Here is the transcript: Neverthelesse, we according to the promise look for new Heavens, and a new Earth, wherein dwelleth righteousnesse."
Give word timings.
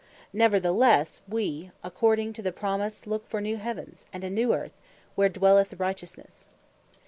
Neverthelesse, 0.33 1.21
we 1.29 1.69
according 1.83 2.33
to 2.33 2.41
the 2.41 2.51
promise 2.51 3.05
look 3.05 3.27
for 3.27 3.39
new 3.39 3.57
Heavens, 3.57 4.07
and 4.11 4.23
a 4.23 4.31
new 4.31 4.51
Earth, 4.51 4.81
wherein 5.13 5.33
dwelleth 5.33 5.75
righteousnesse." 5.79 6.49